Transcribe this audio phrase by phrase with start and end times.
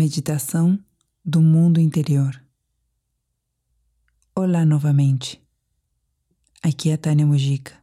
[0.00, 0.78] Meditação
[1.24, 2.40] do mundo interior.
[4.32, 5.42] Olá novamente.
[6.62, 7.74] Aqui é Tânia Mujica.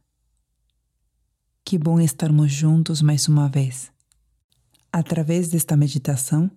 [1.62, 3.92] Que bom estarmos juntos mais uma vez.
[4.90, 6.50] Através desta meditação,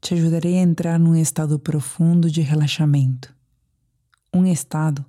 [0.00, 3.34] te ajudarei a entrar num estado profundo de relaxamento.
[4.32, 5.04] Um estado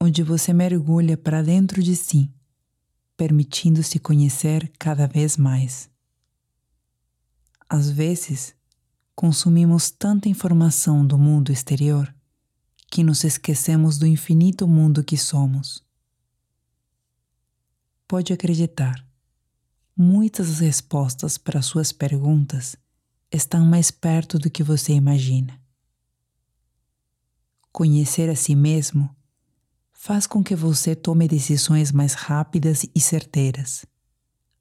[0.00, 2.28] onde você mergulha para dentro de si,
[3.16, 5.88] permitindo se conhecer cada vez mais.
[7.68, 8.57] Às vezes,
[9.18, 12.14] consumimos tanta informação do mundo exterior
[12.88, 15.82] que nos esquecemos do infinito mundo que somos.
[18.06, 19.04] Pode acreditar,
[19.96, 22.76] muitas respostas para suas perguntas
[23.28, 25.60] estão mais perto do que você imagina.
[27.72, 29.12] Conhecer a si mesmo
[29.92, 33.84] faz com que você tome decisões mais rápidas e certeiras.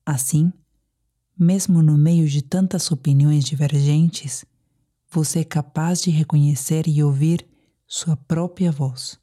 [0.04, 0.52] Assim,
[1.38, 4.44] mesmo no meio de tantas opiniões divergentes,
[5.10, 7.48] você é capaz de reconhecer e ouvir
[7.88, 9.20] sua própria voz.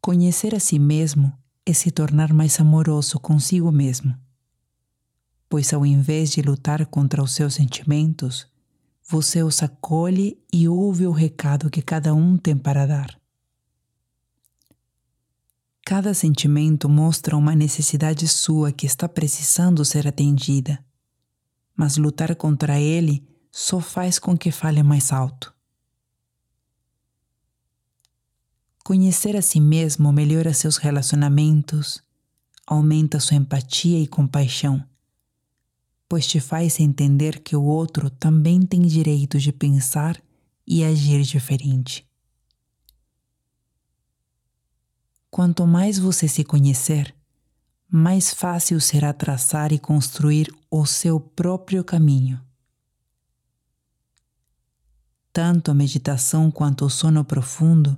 [0.00, 1.32] Conhecer a si mesmo
[1.66, 4.16] é se tornar mais amoroso consigo mesmo,
[5.48, 8.46] pois ao invés de lutar contra os seus sentimentos,
[9.04, 13.18] você os acolhe e ouve o recado que cada um tem para dar.
[15.84, 20.84] Cada sentimento mostra uma necessidade sua que está precisando ser atendida,
[21.78, 25.54] mas lutar contra ele só faz com que fale mais alto.
[28.84, 32.02] Conhecer a si mesmo melhora seus relacionamentos,
[32.66, 34.84] aumenta sua empatia e compaixão,
[36.08, 40.20] pois te faz entender que o outro também tem direito de pensar
[40.66, 42.04] e agir diferente.
[45.30, 47.14] Quanto mais você se conhecer,
[47.90, 52.40] mais fácil será traçar e construir o seu próprio caminho.
[55.32, 57.96] Tanto a meditação quanto o sono profundo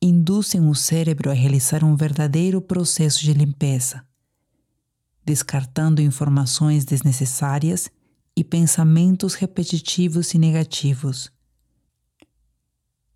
[0.00, 4.02] induzem o cérebro a realizar um verdadeiro processo de limpeza,
[5.24, 7.90] descartando informações desnecessárias
[8.34, 11.30] e pensamentos repetitivos e negativos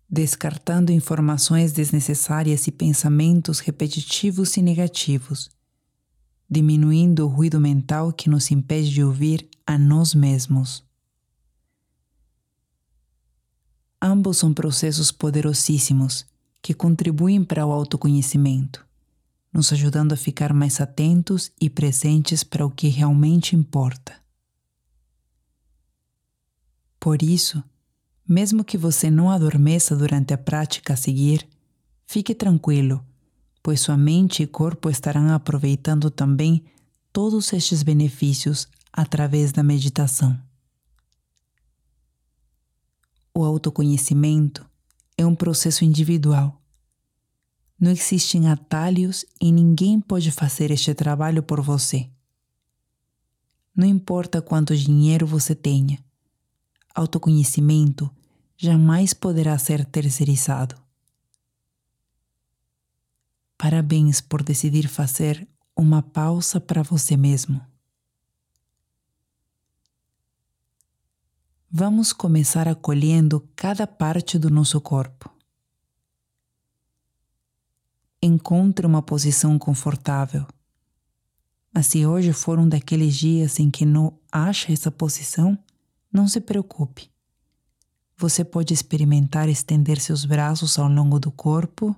[0.09, 5.49] descartando informações desnecessárias e pensamentos repetitivos e negativos,
[6.49, 10.83] diminuindo o ruído mental que nos impede de ouvir a nós mesmos.
[14.01, 16.25] Ambos são processos poderosíssimos
[16.61, 18.85] que contribuem para o autoconhecimento,
[19.51, 24.13] nos ajudando a ficar mais atentos e presentes para o que realmente importa.
[26.99, 27.63] Por isso,
[28.27, 31.47] mesmo que você não adormeça durante a prática a seguir,
[32.05, 33.03] fique tranquilo,
[33.65, 36.63] pois sua mente e corpo estarão aproveitando também
[37.11, 40.39] todos estes benefícios através da meditação.
[43.33, 44.63] O autoconhecimento
[45.17, 46.61] é um processo individual.
[47.79, 52.07] Não existem atalhos e ninguém pode fazer este trabalho por você.
[53.75, 55.97] Não importa quanto dinheiro você tenha,
[56.93, 58.11] autoconhecimento
[58.55, 60.84] jamais poderá ser terceirizado.
[63.57, 67.61] Parabéns por decidir fazer uma pausa para você mesmo.
[71.71, 75.29] Vamos começar acolhendo cada parte do nosso corpo.
[78.21, 80.47] Encontre uma posição confortável.
[81.73, 85.57] Mas se hoje for um daqueles dias em que não acha essa posição,
[86.11, 87.11] não se preocupe.
[88.17, 91.95] Você pode experimentar estender seus braços ao longo do corpo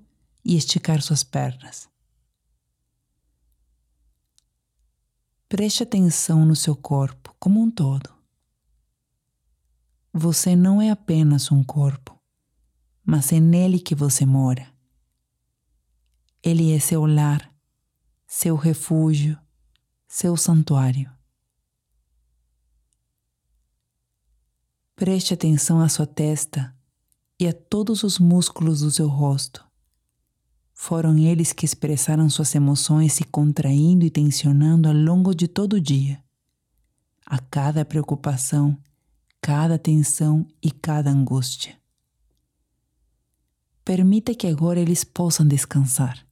[0.48, 1.90] e esticar suas pernas.
[5.50, 8.10] Preste atenção no seu corpo como um todo.
[10.14, 12.18] Você não é apenas um corpo,
[13.04, 14.74] mas é nele que você mora.
[16.42, 17.54] Ele é seu lar,
[18.26, 19.38] seu refúgio,
[20.08, 21.12] seu santuário.
[24.96, 26.74] Preste atenção à sua testa
[27.38, 29.67] e a todos os músculos do seu rosto.
[30.88, 35.82] Foram eles que expressaram suas emoções se contraindo e tensionando ao longo de todo o
[35.82, 36.24] dia.
[37.26, 38.82] A cada preocupação,
[39.42, 41.78] cada tensão e cada angústia.
[43.84, 46.26] Permita que agora eles possam descansar.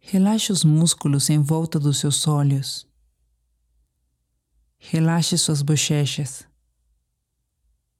[0.00, 2.88] Relaxe os músculos em volta dos seus olhos.
[4.78, 6.44] Relaxe suas bochechas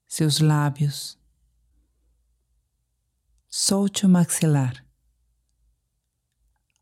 [0.09, 1.20] seus lábios.
[3.53, 4.87] Solte o maxilar,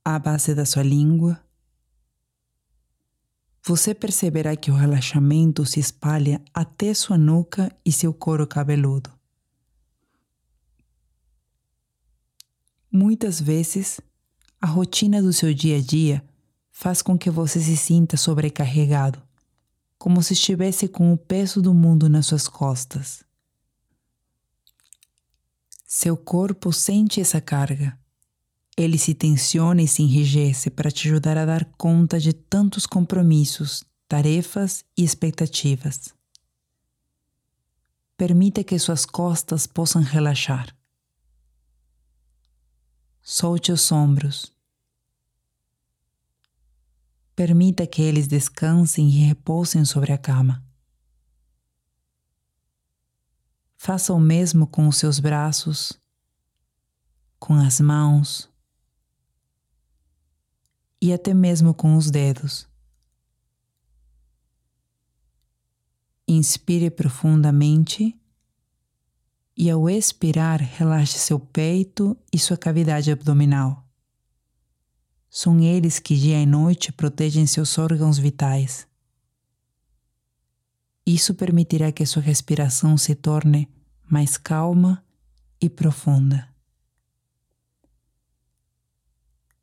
[0.04, 1.42] a base da sua língua.
[3.64, 9.10] você perceberá que o relaxamento se espalha até sua nuca e seu couro cabeludo.
[12.92, 13.98] Muitas vezes,
[14.60, 16.22] a rotina do seu dia a dia
[16.70, 19.22] faz com que você se sinta sobrecarregado,
[19.98, 23.27] como se estivesse com o peso do mundo nas suas costas.
[25.88, 27.98] Seu corpo sente essa carga
[28.78, 33.84] ele se tensiona e se enrijece para te ajudar a dar conta de tantos compromissos,
[34.06, 36.14] tarefas e expectativas.
[38.16, 40.72] Permita que suas costas possam relaxar.
[43.20, 44.52] Solte os ombros.
[47.34, 50.64] Permita que eles descansem e repousem sobre a cama.
[53.80, 55.92] Faça o mesmo com os seus braços,
[57.38, 58.50] com as mãos,
[61.00, 62.66] e até mesmo com os dedos.
[66.26, 68.20] Inspire profundamente
[69.56, 73.86] e, ao expirar, relaxe seu peito e sua cavidade abdominal.
[75.30, 78.87] São eles que dia e noite protegem seus órgãos vitais.
[81.08, 83.66] Isso permitirá que sua respiração se torne
[84.06, 85.02] mais calma
[85.58, 86.46] e profunda.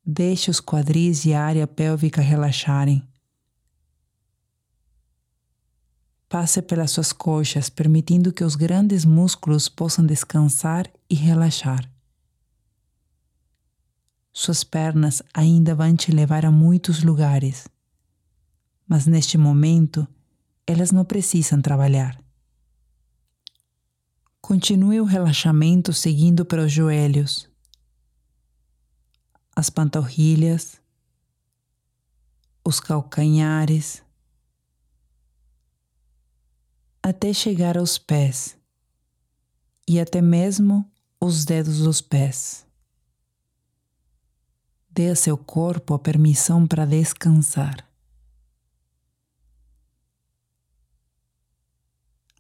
[0.04, 3.08] Deixe os quadris e a área pélvica relaxarem.
[6.28, 11.88] Passe pelas suas coxas, permitindo que os grandes músculos possam descansar e relaxar.
[14.34, 17.68] Suas pernas ainda vão te levar a muitos lugares,
[18.88, 20.08] mas neste momento
[20.68, 22.20] elas não precisam trabalhar.
[24.42, 27.50] Continue o relaxamento seguindo para os joelhos
[29.56, 30.82] as panturrilhas,
[32.64, 34.04] os calcanhares,
[37.02, 38.58] até chegar aos pés
[39.88, 40.92] e até mesmo
[41.22, 42.66] os dedos dos pés.
[44.90, 47.88] Dê a seu corpo a permissão para descansar.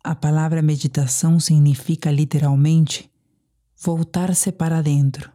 [0.07, 3.11] A palavra meditação significa literalmente
[3.75, 5.31] voltar-se para dentro.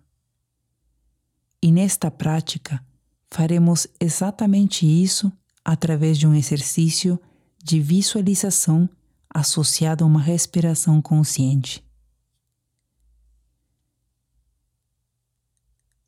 [1.61, 2.81] E nesta prática,
[3.29, 5.33] faremos exatamente isso
[5.65, 7.21] através de um exercício
[7.61, 8.89] de visualização
[9.29, 11.85] associado a uma respiração consciente.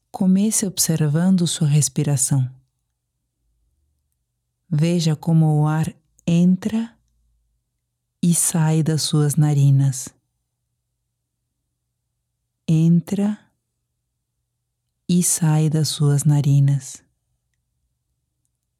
[0.08, 2.48] Comece observando sua respiração.
[4.70, 5.92] Veja como o ar
[6.24, 6.91] entra
[8.22, 10.14] e sai das suas narinas.
[12.68, 13.36] Entra
[15.08, 17.02] e sai das suas narinas.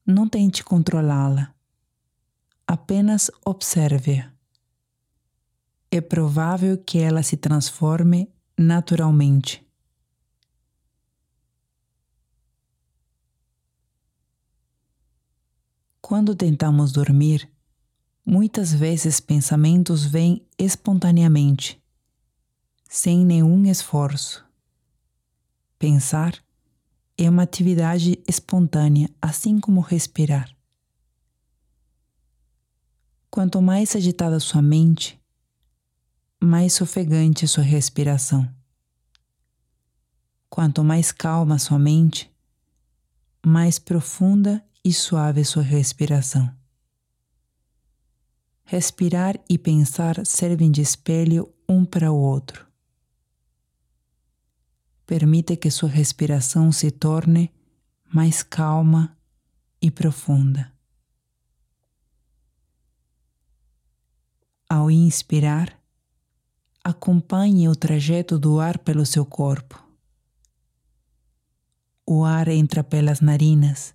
[0.07, 1.53] Não tente controlá-la,
[2.67, 4.33] apenas observe-a.
[5.91, 9.67] É provável que ela se transforme naturalmente.
[16.01, 17.51] Quando tentamos dormir,
[18.25, 21.83] muitas vezes pensamentos vêm espontaneamente,
[22.89, 24.45] sem nenhum esforço.
[25.79, 26.43] Pensar
[27.19, 30.55] é uma atividade espontânea, assim como respirar.
[33.31, 35.21] Quanto mais agitada sua mente,
[36.41, 38.49] mais ofegante sua respiração.
[40.51, 42.31] Quanto mais calma sua mente,
[43.45, 46.62] mais profunda e suave sua respiração.
[48.73, 52.67] Respirar e pensar servem de espelho um para o outro.
[55.05, 57.53] Permite que sua respiração se torne
[58.11, 59.15] mais calma
[59.79, 60.73] e profunda.
[64.67, 65.79] Ao inspirar,
[66.83, 69.87] acompanhe o trajeto do ar pelo seu corpo.
[72.07, 73.95] O ar entra pelas narinas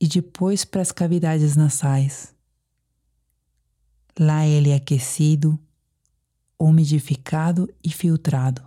[0.00, 2.31] e depois para as cavidades nasais.
[4.18, 5.58] Lá ele é aquecido,
[6.58, 8.62] umidificado e filtrado.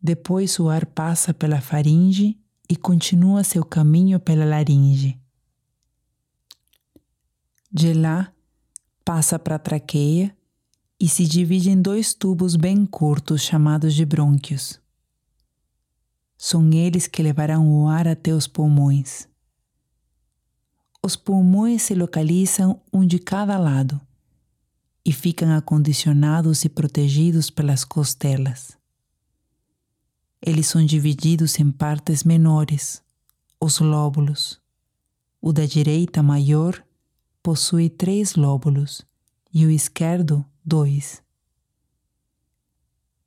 [0.00, 5.18] Depois o ar passa pela faringe e continua seu caminho pela laringe.
[7.70, 8.32] De lá,
[9.04, 10.36] passa para a traqueia
[11.00, 14.80] e se divide em dois tubos bem curtos chamados de brônquios.
[16.36, 19.28] São eles que levarão o ar até os pulmões.
[21.08, 23.98] Os pulmões se localizam um de cada lado
[25.02, 28.76] e ficam acondicionados e protegidos pelas costelas.
[30.42, 33.02] Eles são divididos em partes menores,
[33.58, 34.60] os lóbulos,
[35.40, 36.84] o da direita maior,
[37.42, 39.00] possui três lóbulos
[39.50, 41.22] e o esquerdo, dois.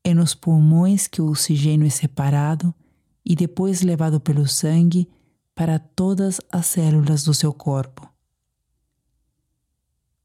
[0.04, 2.76] É nos pulmões que o oxigênio é separado
[3.26, 5.10] e depois levado pelo sangue
[5.62, 8.10] para todas as células do seu corpo.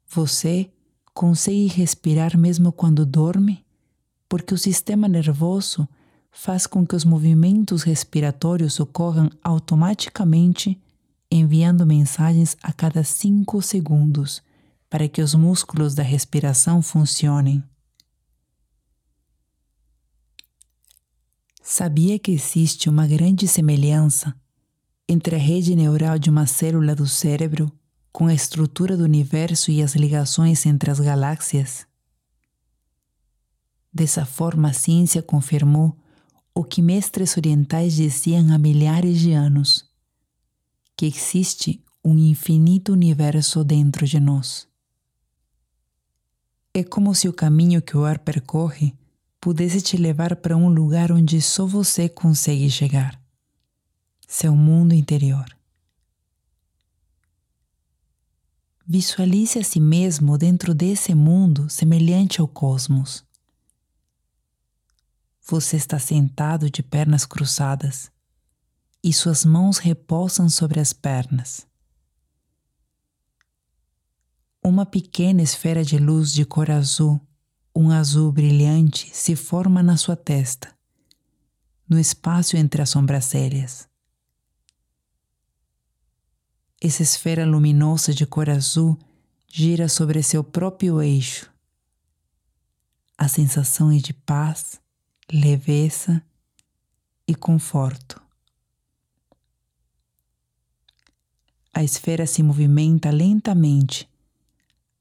[0.09, 0.73] Você
[1.13, 3.63] consegue respirar mesmo quando dorme?
[4.31, 5.87] Porque o sistema nervoso
[6.31, 10.81] faz com que os movimentos respiratórios ocorram automaticamente,
[11.31, 14.43] enviando mensagens a cada cinco segundos
[14.89, 17.63] para que os músculos da respiração funcionem.
[21.63, 24.35] Sabia que existe uma grande semelhança
[25.09, 27.71] entre a rede neural de uma célula do cérebro
[28.11, 31.87] com a estrutura do universo e as ligações entre as galáxias?
[33.93, 35.97] Dessa forma, a ciência confirmou
[36.55, 39.89] o que mestres orientais diziam há milhares de anos:
[40.97, 44.67] que existe um infinito universo dentro de nós.
[46.75, 48.93] É como se o caminho que o ar percorre
[49.41, 53.26] pudesse te levar para um lugar onde só você consegue chegar
[54.27, 55.47] seu mundo interior.
[58.87, 63.25] Visualize a si mesmo dentro desse mundo semelhante ao cosmos.
[65.49, 68.11] Você está sentado de pernas cruzadas
[69.03, 71.67] e suas mãos repousam sobre as pernas.
[74.63, 77.21] Uma pequena esfera de luz de cor azul
[77.77, 80.75] um azul brilhante se forma na sua testa,
[81.87, 83.87] no espaço entre as sobrancelhas.
[86.87, 88.97] Essa esfera luminosa de cor azul
[89.49, 91.53] gira sobre seu próprio eixo.
[93.19, 94.81] A sensação é de paz,
[95.29, 96.23] leveza
[97.27, 98.23] e conforto.
[101.75, 104.09] A esfera se movimenta lentamente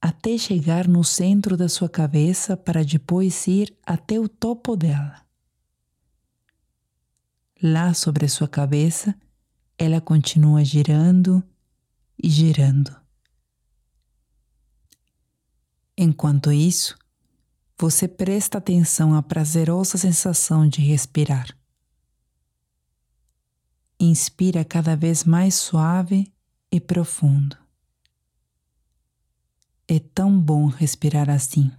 [0.01, 5.23] até chegar no centro da sua cabeça para depois ir até o topo dela.
[7.61, 9.15] Lá sobre sua cabeça,
[9.77, 11.43] ela continua girando
[12.21, 12.95] e girando.
[15.97, 16.97] Enquanto isso,
[17.77, 21.47] você presta atenção à prazerosa sensação de respirar.
[23.99, 26.31] Inspira cada vez mais suave
[26.71, 27.57] e profundo.
[29.87, 31.71] É tão bom respirar assim.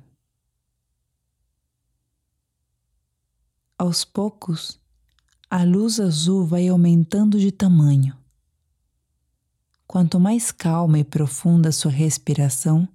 [3.79, 4.81] Aos poucos,
[5.51, 8.17] a luz azul vai aumentando de tamanho.
[9.97, 12.87] Quanto mais calma e profunda sua respiração,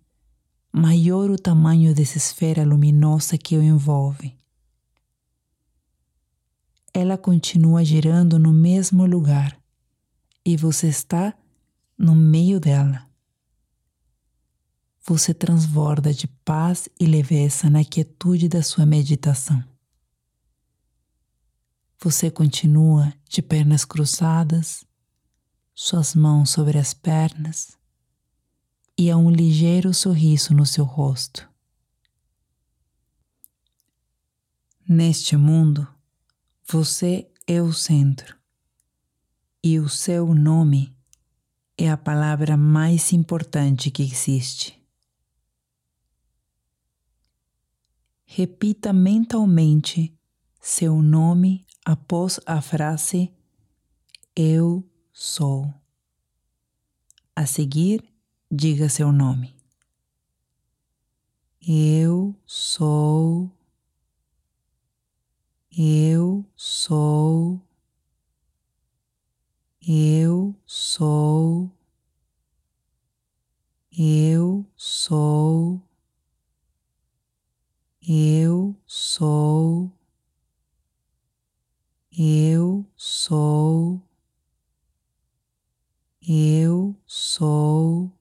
[0.72, 4.38] maior o tamanho dessa esfera luminosa que o envolve.
[6.94, 9.60] Ela continua girando no mesmo lugar
[10.46, 11.36] e você está
[11.98, 13.10] no meio dela
[15.04, 19.64] você transborda de paz e leveza na quietude da sua meditação.
[22.00, 24.86] Você continua de pernas cruzadas,
[25.84, 27.76] suas mãos sobre as pernas
[28.96, 31.50] e há um ligeiro sorriso no seu rosto.
[34.88, 35.88] Neste mundo,
[36.68, 38.38] você é o centro
[39.64, 40.96] e o seu nome
[41.78, 44.80] é a palavra mais importante que existe.
[48.34, 50.18] repita mentalmente
[50.62, 53.30] seu nome após a frase
[54.34, 54.91] Eu
[55.22, 55.72] sou.
[57.36, 58.04] A seguir,
[58.50, 59.54] diga seu nome.
[61.62, 63.52] Eu sou.
[65.78, 67.62] Eu sou.
[69.88, 71.72] Eu sou.
[73.92, 75.80] Eu sou.
[78.04, 79.92] Eu sou,
[82.12, 84.02] eu sou,
[86.28, 88.12] eu sou,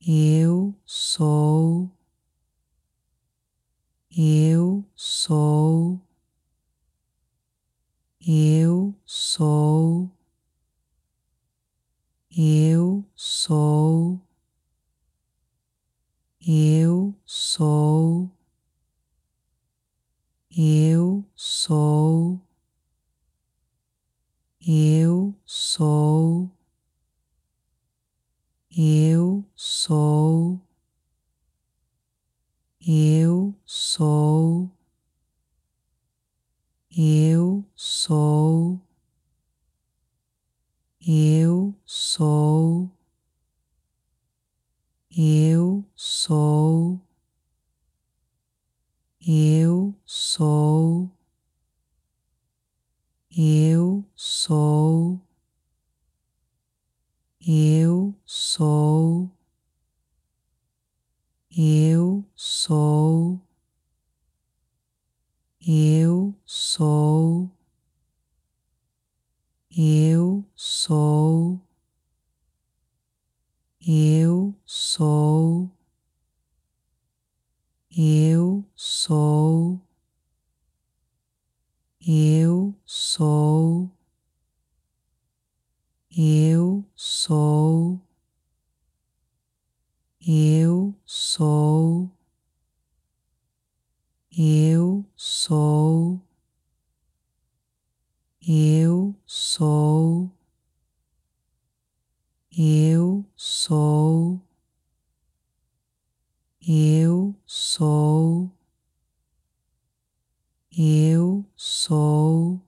[0.00, 1.90] eu sou,
[4.16, 4.84] eu
[42.50, 42.90] sou,
[45.16, 47.00] eu sou,
[49.26, 51.10] eu sou,
[53.30, 55.20] eu sou,
[57.46, 59.30] eu sou,
[61.56, 63.40] eu sou,
[65.60, 67.50] eu sou,
[69.70, 71.69] eu sou
[73.86, 75.70] eu sou,
[77.96, 79.80] eu sou,
[82.06, 83.90] eu sou,
[86.10, 88.00] eu sou,
[90.20, 92.10] eu sou,
[94.30, 96.20] eu sou,
[98.46, 100.39] eu sou
[102.56, 104.40] eu sou,
[106.60, 108.50] eu sou,
[110.76, 112.60] eu sou,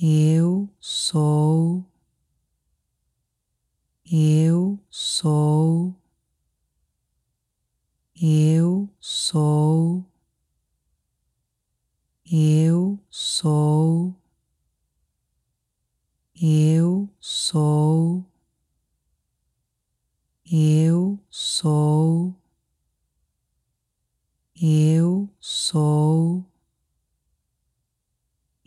[0.00, 1.84] eu sou,
[4.04, 5.94] eu sou,
[8.20, 10.04] eu sou,
[12.30, 14.23] eu sou
[16.46, 18.22] eu sou,
[20.44, 22.34] eu sou,
[24.54, 26.44] eu sou,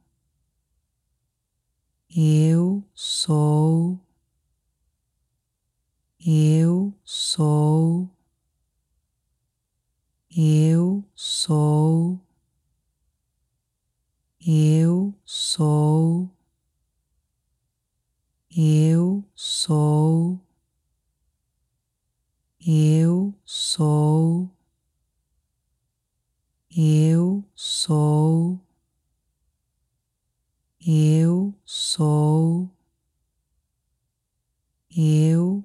[2.09, 4.01] eu sou
[6.29, 8.11] eu sou,
[10.37, 12.21] eu sou,
[14.47, 16.31] eu sou,
[18.51, 20.41] eu sou,
[22.61, 24.51] eu sou,
[26.77, 28.61] eu sou,
[30.81, 32.71] eu sou
[35.19, 35.58] eu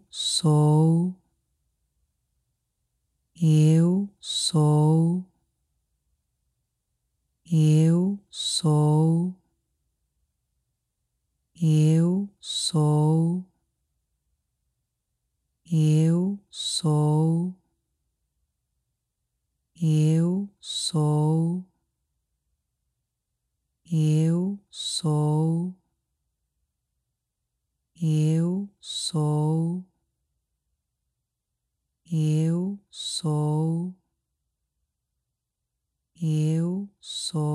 [37.04, 37.53] så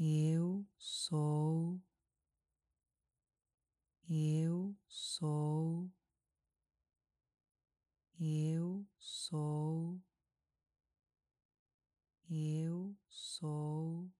[0.00, 1.78] eu sou,
[4.08, 5.90] eu sou
[8.22, 9.98] eu sou,
[12.30, 14.10] eu sou,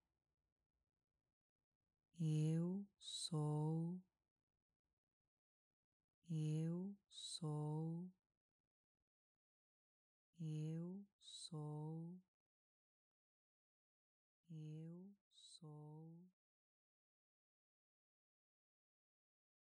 [2.18, 4.00] eu sou,
[6.30, 8.08] eu sou,
[10.40, 12.19] eu sou.